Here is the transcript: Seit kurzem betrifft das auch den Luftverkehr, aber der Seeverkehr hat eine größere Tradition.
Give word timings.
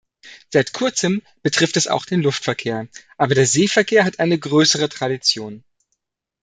Seit 0.51 0.73
kurzem 0.73 1.21
betrifft 1.43 1.75
das 1.75 1.85
auch 1.85 2.05
den 2.05 2.23
Luftverkehr, 2.23 2.87
aber 3.19 3.35
der 3.35 3.45
Seeverkehr 3.45 4.03
hat 4.03 4.17
eine 4.19 4.39
größere 4.39 4.89
Tradition. 4.89 5.63